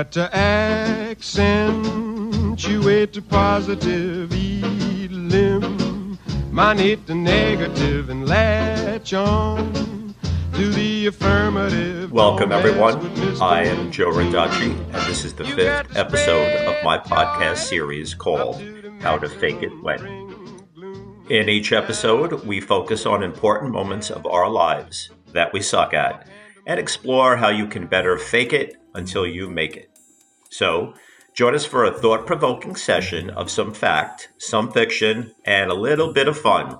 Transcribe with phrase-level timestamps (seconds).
[0.00, 1.42] got to accentuate
[3.12, 6.18] the positive, elim,
[6.78, 10.14] hit the negative, and latch on
[10.54, 12.10] to the affirmative.
[12.10, 12.96] Welcome, everyone.
[13.42, 18.62] I am Joe Randacci, and this is the fifth episode of my podcast series called
[19.02, 20.00] How to Fake It When.
[21.28, 26.26] In each episode, we focus on important moments of our lives that we suck at
[26.66, 29.90] and explore how you can better fake it until you make it.
[30.50, 30.94] So,
[31.34, 36.12] join us for a thought provoking session of some fact, some fiction, and a little
[36.12, 36.78] bit of fun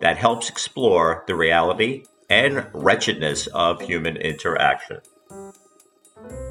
[0.00, 5.00] that helps explore the reality and wretchedness of human interaction.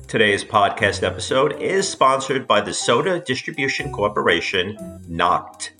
[0.08, 4.76] Today's podcast episode is sponsored by the Soda Distribution Corporation,
[5.10, 5.72] Noct.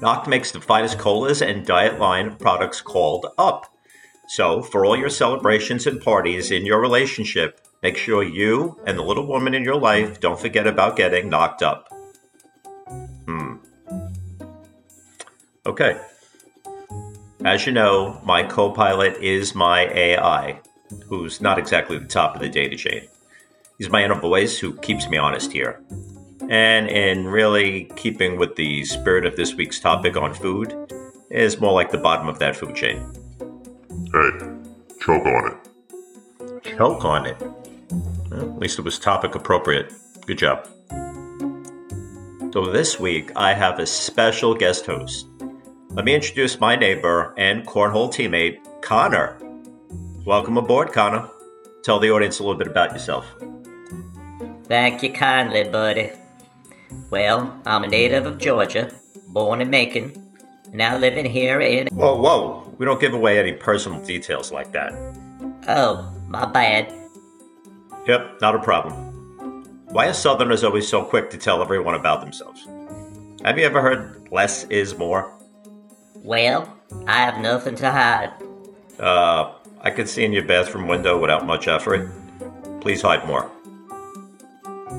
[0.00, 3.72] Noct makes the finest colas and diet line products called Up.
[4.28, 9.02] So, for all your celebrations and parties in your relationship, make sure you and the
[9.02, 11.92] little woman in your life don't forget about getting knocked up.
[13.26, 13.56] Hmm.
[15.66, 16.00] Okay.
[17.44, 20.58] As you know, my co pilot is my AI,
[21.08, 23.06] who's not exactly the top of the data chain.
[23.76, 25.82] He's my inner voice who keeps me honest here.
[26.48, 30.74] And in really keeping with the spirit of this week's topic on food,
[31.30, 33.12] is more like the bottom of that food chain.
[34.10, 34.30] Hey,
[35.00, 36.64] choke on it.
[36.64, 37.36] Choke on it.
[38.30, 39.92] Well, at least it was topic appropriate.
[40.26, 40.68] Good job.
[42.52, 45.26] So this week I have a special guest host.
[45.90, 49.38] Let me introduce my neighbor and cornhole teammate, Connor.
[50.24, 51.28] Welcome aboard, Connor.
[51.82, 53.26] Tell the audience a little bit about yourself.
[54.64, 56.10] Thank you kindly, buddy.
[57.10, 58.90] Well, I'm a native of Georgia,
[59.28, 60.12] born in Macon,
[60.72, 61.88] now living here in.
[61.88, 62.74] Whoa, whoa!
[62.78, 64.92] We don't give away any personal details like that.
[65.68, 67.03] Oh, my bad.
[68.06, 68.92] Yep, not a problem.
[69.88, 72.66] Why are Southerners always so quick to tell everyone about themselves?
[73.44, 75.32] Have you ever heard less is more?
[76.16, 78.32] Well, I have nothing to hide.
[78.98, 82.10] Uh, I can see in your bathroom window without much effort.
[82.80, 83.50] Please hide more.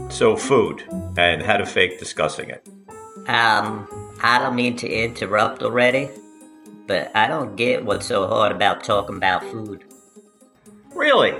[0.09, 0.84] So, food,
[1.18, 2.68] and how to fake discussing it.
[3.28, 3.88] Um,
[4.22, 6.09] I don't mean to interrupt already,
[6.88, 9.84] but I don't get what's so hard about talking about food.
[10.94, 11.35] Really?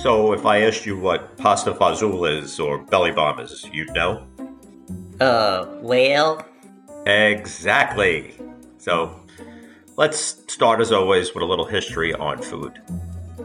[0.00, 4.26] So if I asked you what pasta fazool is or belly bomb is, you'd know?
[5.20, 6.44] Uh, well.
[7.06, 8.34] Exactly.
[8.78, 9.20] So
[9.96, 12.80] let's start as always with a little history on food.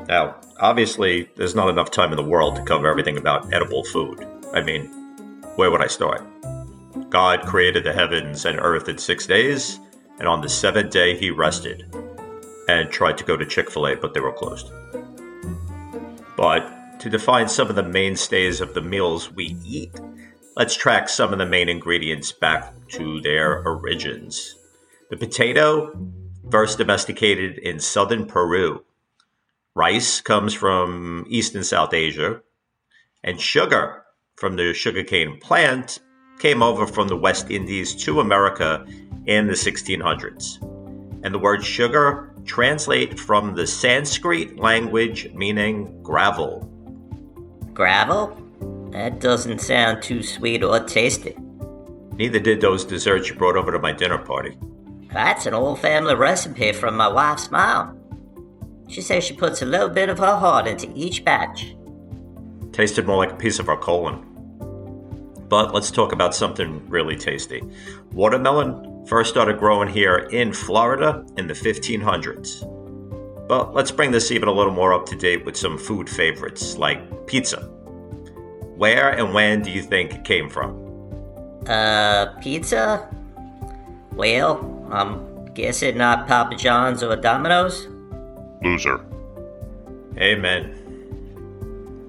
[0.08, 4.26] Now, obviously, there's not enough time in the world to cover everything about edible food.
[4.54, 4.88] I mean,
[5.56, 6.24] where would I start?
[7.10, 9.80] God created the heavens and earth in six days,
[10.20, 11.94] and on the seventh day he rested
[12.68, 14.72] and tried to go to Chick fil A, but they were closed.
[16.38, 20.00] But to define some of the mainstays of the meals we eat,
[20.56, 24.56] let's track some of the main ingredients back to their origins.
[25.10, 25.92] The potato,
[26.52, 28.84] first domesticated in southern Peru.
[29.76, 32.42] Rice comes from East and South Asia.
[33.24, 34.04] And sugar
[34.36, 36.00] from the sugarcane plant
[36.40, 38.86] came over from the West Indies to America
[39.26, 40.62] in the 1600s.
[41.24, 46.62] And the word sugar translate from the Sanskrit language meaning gravel.
[47.74, 48.36] Gravel?
[48.92, 51.36] That doesn't sound too sweet or tasty.
[52.14, 54.58] Neither did those desserts you brought over to my dinner party.
[55.14, 58.00] That's an old family recipe from my wife's mom.
[58.88, 61.76] She says she puts a little bit of her heart into each batch.
[62.72, 64.24] Tasted more like a piece of her colon.
[65.50, 67.62] But let's talk about something really tasty.
[68.12, 73.48] Watermelon first started growing here in Florida in the 1500s.
[73.48, 76.78] But let's bring this even a little more up to date with some food favorites
[76.78, 77.62] like pizza.
[78.76, 80.84] Where and when do you think it came from?
[81.66, 83.08] Uh, pizza?
[84.14, 87.88] Well, I'm guessing not Papa John's or Domino's?
[88.62, 89.06] Loser.
[90.18, 90.74] Amen.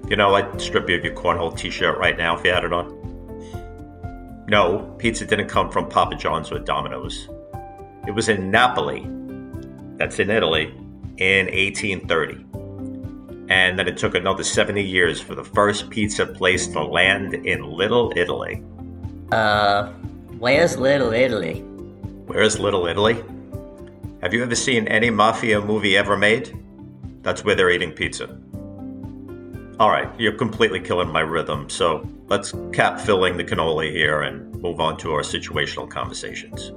[0.09, 2.65] You know, I'd strip you of your cornhole t shirt right now if you had
[2.65, 2.98] it on.
[4.49, 7.29] No, pizza didn't come from Papa John's or Domino's.
[8.07, 9.07] It was in Napoli,
[9.97, 10.73] that's in Italy,
[11.17, 12.45] in 1830.
[13.49, 17.61] And then it took another 70 years for the first pizza place to land in
[17.61, 18.63] Little Italy.
[19.31, 19.89] Uh,
[20.39, 21.59] where's Little Italy?
[22.25, 23.23] Where's Little Italy?
[24.23, 26.57] Have you ever seen any mafia movie ever made?
[27.21, 28.35] That's where they're eating pizza.
[29.79, 34.55] All right, you're completely killing my rhythm, so let's cap filling the cannoli here and
[34.61, 36.71] move on to our situational conversations.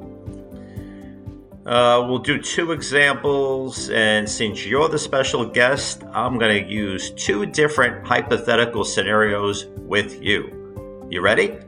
[1.67, 7.11] Uh, we'll do two examples, and since you're the special guest, I'm going to use
[7.13, 11.07] two different hypothetical scenarios with you.
[11.09, 11.59] You ready?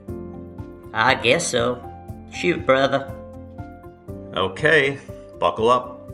[0.92, 1.80] I guess so.
[2.32, 3.14] Shoot, brother.
[4.34, 4.98] Okay,
[5.38, 6.10] buckle up.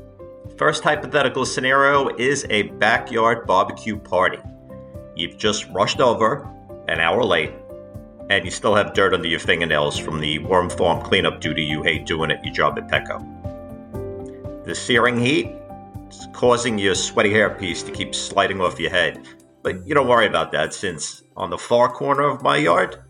[0.58, 4.38] First hypothetical scenario is a backyard barbecue party.
[5.16, 6.46] You've just rushed over,
[6.90, 7.52] an hour late,
[8.28, 11.82] and you still have dirt under your fingernails from the worm farm cleanup duty you
[11.82, 13.24] hate doing at your job at Petco.
[14.64, 15.52] The searing heat
[16.10, 19.26] is causing your sweaty hairpiece to keep sliding off your head,
[19.62, 23.00] but you don't worry about that since on the far corner of my yard,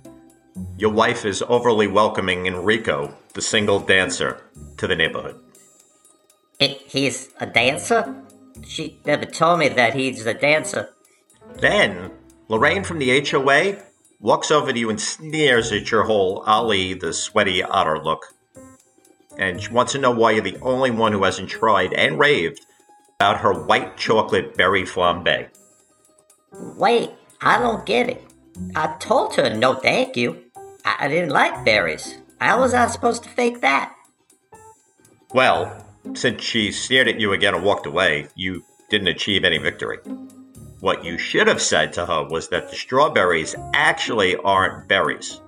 [0.77, 4.43] your wife is overly welcoming Enrico, the single dancer,
[4.77, 5.41] to the neighborhood.
[6.59, 8.15] He, he's a dancer?
[8.67, 10.91] She never told me that he's a dancer.
[11.57, 12.11] Then,
[12.51, 13.81] Lorraine from the HOA
[14.19, 18.35] walks over to you and sneers at your whole Ali the sweaty otter look.
[19.39, 22.67] And she wants to know why you're the only one who hasn't tried and raved
[23.21, 25.49] about her white chocolate berry flambe.
[26.77, 27.11] Wait,
[27.41, 28.25] I don't get it.
[28.75, 30.43] I told her no thank you.
[30.85, 32.19] I, I didn't like berries.
[32.41, 33.95] How was I supposed to fake that?
[35.33, 39.99] Well, since she sneered at you again and walked away, you didn't achieve any victory.
[40.81, 45.41] What you should have said to her was that the strawberries actually aren't berries,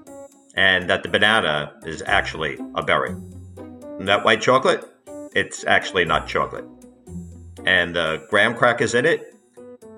[0.56, 3.16] and that the banana is actually a berry.
[3.98, 4.84] And that white chocolate,
[5.34, 6.66] it's actually not chocolate.
[7.64, 9.34] And the graham crackers in it,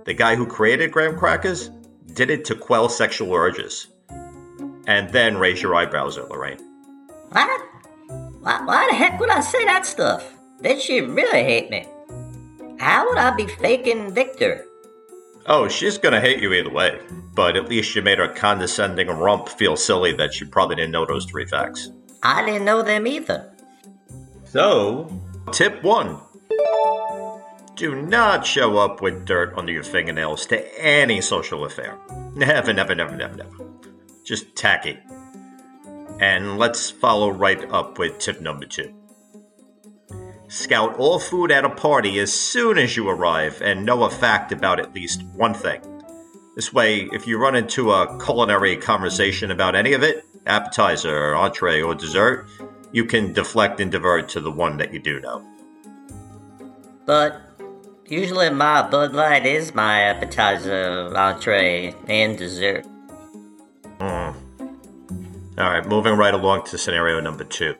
[0.04, 1.70] the guy who created graham crackers
[2.12, 3.88] did it to quell sexual urges.
[4.86, 6.60] And then raise your eyebrows at Lorraine.
[7.30, 7.60] What?
[8.40, 10.32] Why, why the heck would I say that stuff?
[10.60, 11.88] Then she really hate me.
[12.78, 14.66] How would I be faking Victor?
[15.46, 16.98] Oh, she's gonna hate you either way.
[17.34, 21.06] But at least you made her condescending rump feel silly that she probably didn't know
[21.06, 21.90] those three facts.
[22.22, 23.52] I didn't know them either.
[24.44, 25.10] So,
[25.52, 26.20] tip one
[27.76, 31.98] do not show up with dirt under your fingernails to any social affair.
[32.34, 33.68] Never, never, never, never, never.
[34.24, 34.98] Just tacky.
[36.20, 38.94] And let's follow right up with tip number two.
[40.48, 44.52] Scout all food at a party as soon as you arrive and know a fact
[44.52, 45.80] about at least one thing.
[46.54, 51.82] This way, if you run into a culinary conversation about any of it, appetizer, entree,
[51.82, 52.46] or dessert,
[52.92, 55.44] you can deflect and divert to the one that you do know.
[57.06, 57.40] But
[58.06, 62.86] usually my Bud Light is my appetizer, entree, and dessert.
[63.98, 64.32] Hmm.
[65.58, 67.74] All right, moving right along to scenario number two.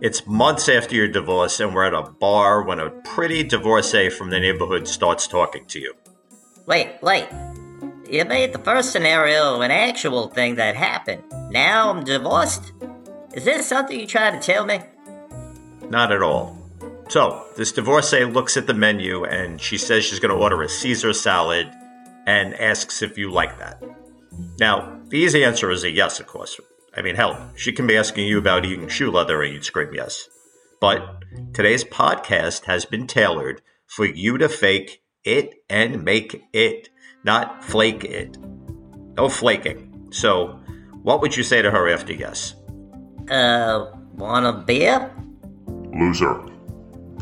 [0.00, 4.28] It's months after your divorce, and we're at a bar when a pretty divorcee from
[4.28, 5.94] the neighborhood starts talking to you.
[6.66, 7.28] Wait, wait.
[8.08, 11.22] You made the first scenario an actual thing that happened.
[11.50, 12.72] Now I'm divorced?
[13.32, 14.80] Is this something you trying to tell me?
[15.88, 16.58] Not at all.
[17.08, 20.68] So, this divorcee looks at the menu and she says she's going to order a
[20.68, 21.70] Caesar salad
[22.26, 23.82] and asks if you like that.
[24.58, 26.60] Now, the easy answer is a yes, of course.
[26.96, 29.92] I mean, hell, she can be asking you about eating shoe leather and you'd scream
[29.92, 30.28] yes.
[30.80, 31.22] But
[31.52, 36.88] today's podcast has been tailored for you to fake it and make it,
[37.22, 38.38] not flake it.
[39.16, 40.08] No flaking.
[40.10, 40.58] So,
[41.02, 42.54] what would you say to her after yes?
[43.30, 45.12] Uh, want a beer?
[45.66, 46.46] Loser.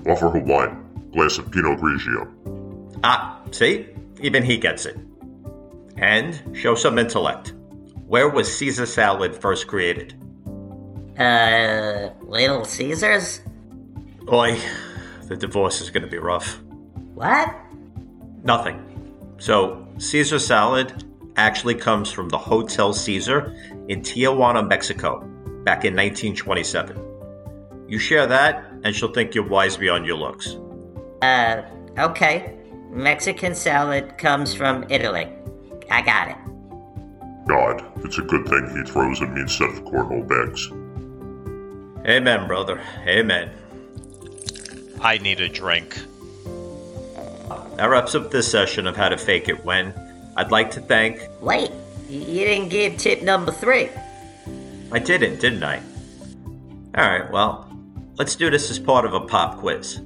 [0.07, 0.81] Offer her wine.
[1.13, 2.29] Glass of Pinot Grigio.
[3.03, 3.87] Ah, see?
[4.21, 4.97] Even he gets it.
[5.97, 7.54] And show some intellect.
[8.15, 10.15] Where was Caesar salad first created?
[11.19, 13.41] Uh, Little Caesars?
[14.23, 14.57] Boy,
[15.25, 16.61] the divorce is to be rough.
[17.15, 17.53] What?
[18.45, 19.35] Nothing.
[19.39, 21.03] So, Caesar salad
[21.35, 23.53] actually comes from the Hotel Caesar
[23.89, 25.19] in Tijuana, Mexico,
[25.65, 26.97] back in 1927.
[27.89, 30.57] You share that, and she'll think you're wise beyond your looks.
[31.21, 31.63] Uh,
[31.99, 32.61] okay.
[32.91, 35.27] Mexican salad comes from Italy.
[35.91, 36.44] I got it.
[37.47, 40.71] God, it's a good thing he throws at me instead of cornhole bags.
[42.07, 42.81] Amen, brother.
[43.07, 43.51] Amen.
[45.01, 45.99] I need a drink.
[47.77, 49.93] That wraps up this session of How to Fake It When.
[50.37, 51.21] I'd like to thank.
[51.41, 51.71] Wait,
[52.09, 53.91] you didn't give tip number three.
[54.93, 55.83] I didn't, didn't I?
[56.97, 57.69] Alright, well,
[58.17, 60.01] let's do this as part of a pop quiz.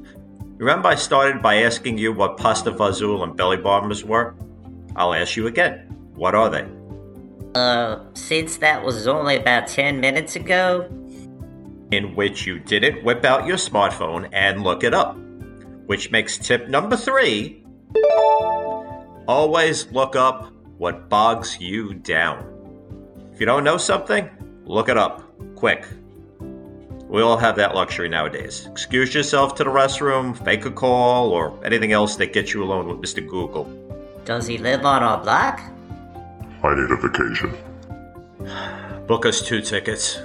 [0.56, 4.34] Remember, I started by asking you what pasta fazool and belly bombers were?
[4.96, 5.80] I'll ask you again.
[6.14, 6.66] What are they?
[7.54, 10.88] Uh, since that was only about 10 minutes ago,
[11.90, 15.16] in which you didn't whip out your smartphone and look it up.
[15.86, 17.64] Which makes tip number three
[19.26, 22.44] always look up what bogs you down.
[23.32, 24.28] If you don't know something,
[24.64, 25.22] look it up
[25.54, 25.86] quick.
[27.08, 28.68] We all have that luxury nowadays.
[28.70, 32.86] Excuse yourself to the restroom, fake a call, or anything else that gets you alone
[32.86, 33.26] with Mr.
[33.26, 33.64] Google.
[34.26, 35.60] Does he live on our block?
[36.62, 37.56] I need a vacation.
[39.06, 40.16] Book us two tickets.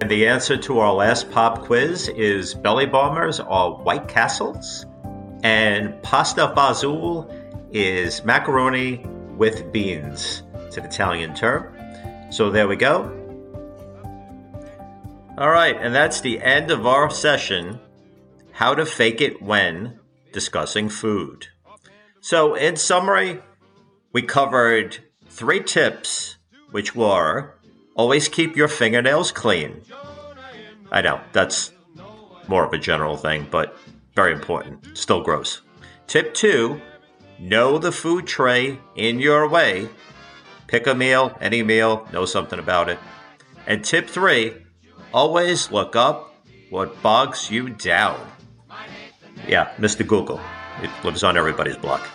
[0.00, 4.84] And the answer to our last pop quiz is belly bombers are White Castles,
[5.44, 7.32] and pasta fazool
[7.70, 10.42] is macaroni with beans.
[10.66, 11.72] It's an Italian term.
[12.32, 13.18] So there we go.
[15.38, 17.78] All right, and that's the end of our session
[18.50, 20.00] How to Fake It When
[20.32, 21.46] Discussing Food.
[22.20, 23.40] So, in summary,
[24.12, 24.98] we covered
[25.32, 26.36] three tips,
[26.70, 27.54] which were
[27.94, 29.82] always keep your fingernails clean.
[30.90, 31.72] I know, that's
[32.48, 33.76] more of a general thing, but
[34.14, 34.96] very important.
[34.96, 35.62] Still gross.
[36.06, 36.80] Tip two
[37.38, 39.88] know the food tray in your way.
[40.66, 42.98] Pick a meal, any meal, know something about it.
[43.66, 44.54] And tip three
[45.14, 46.34] always look up
[46.68, 48.20] what bogs you down.
[49.48, 50.06] Yeah, Mr.
[50.06, 50.40] Google.
[50.82, 52.06] It lives on everybody's block.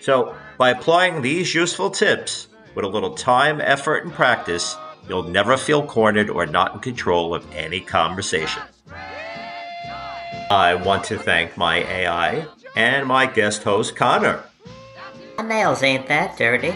[0.00, 4.76] So, by applying these useful tips with a little time, effort, and practice,
[5.08, 8.62] you'll never feel cornered or not in control of any conversation.
[10.50, 14.44] I want to thank my AI and my guest host, Connor.
[15.38, 16.74] My nails ain't that dirty.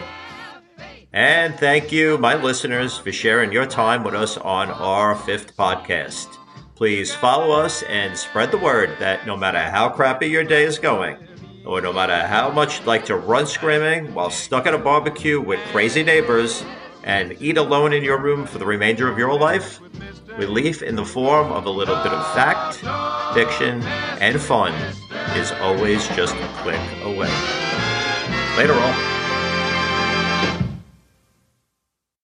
[1.12, 6.26] And thank you, my listeners, for sharing your time with us on our fifth podcast.
[6.74, 10.78] Please follow us and spread the word that no matter how crappy your day is
[10.78, 11.16] going,
[11.66, 15.40] or no matter how much you'd like to run screaming while stuck at a barbecue
[15.40, 16.64] with crazy neighbors
[17.02, 19.80] and eat alone in your room for the remainder of your life,
[20.38, 22.76] relief in the form of a little bit of fact,
[23.34, 23.82] fiction,
[24.20, 24.72] and fun
[25.36, 27.30] is always just a click away.
[28.56, 29.15] Later, all.